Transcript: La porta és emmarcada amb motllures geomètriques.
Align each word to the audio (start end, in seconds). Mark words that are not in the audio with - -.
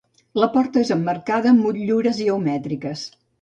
La 0.43 0.47
porta 0.53 0.81
és 0.85 0.91
emmarcada 0.95 1.51
amb 1.51 1.61
motllures 1.67 2.23
geomètriques. 2.23 3.07